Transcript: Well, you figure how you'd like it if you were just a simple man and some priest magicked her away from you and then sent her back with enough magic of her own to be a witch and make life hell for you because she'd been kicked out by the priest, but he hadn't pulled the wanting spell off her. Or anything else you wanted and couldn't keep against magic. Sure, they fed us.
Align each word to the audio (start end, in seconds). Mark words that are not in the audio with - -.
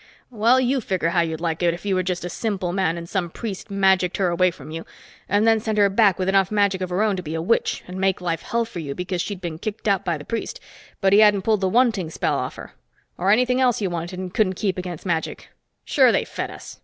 Well, 0.31 0.59
you 0.59 0.81
figure 0.81 1.09
how 1.09 1.21
you'd 1.21 1.39
like 1.39 1.61
it 1.61 1.75
if 1.75 1.85
you 1.85 1.93
were 1.93 2.01
just 2.01 2.25
a 2.25 2.29
simple 2.31 2.73
man 2.73 2.97
and 2.97 3.07
some 3.07 3.29
priest 3.29 3.69
magicked 3.69 4.17
her 4.17 4.29
away 4.29 4.49
from 4.49 4.71
you 4.71 4.83
and 5.29 5.45
then 5.45 5.59
sent 5.59 5.77
her 5.77 5.87
back 5.91 6.17
with 6.17 6.27
enough 6.27 6.49
magic 6.49 6.81
of 6.81 6.89
her 6.89 7.03
own 7.03 7.15
to 7.17 7.21
be 7.21 7.35
a 7.35 7.39
witch 7.41 7.83
and 7.87 8.01
make 8.01 8.19
life 8.19 8.41
hell 8.41 8.65
for 8.65 8.79
you 8.79 8.95
because 8.95 9.21
she'd 9.21 9.41
been 9.41 9.59
kicked 9.59 9.87
out 9.87 10.03
by 10.03 10.17
the 10.17 10.25
priest, 10.25 10.59
but 11.01 11.13
he 11.13 11.19
hadn't 11.19 11.43
pulled 11.43 11.61
the 11.61 11.69
wanting 11.69 12.09
spell 12.09 12.39
off 12.39 12.55
her. 12.55 12.73
Or 13.15 13.29
anything 13.29 13.61
else 13.61 13.79
you 13.79 13.91
wanted 13.91 14.17
and 14.17 14.33
couldn't 14.33 14.53
keep 14.55 14.75
against 14.79 15.05
magic. 15.05 15.49
Sure, 15.85 16.11
they 16.11 16.25
fed 16.25 16.49
us. 16.49 16.79